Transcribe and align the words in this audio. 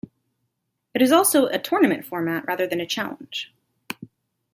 It 0.95 1.01
is 1.03 1.11
also 1.11 1.45
a 1.45 1.59
tournament 1.59 2.07
format, 2.07 2.43
rather 2.47 2.65
than 2.65 2.81
a 2.81 2.87
challenge. 2.87 3.53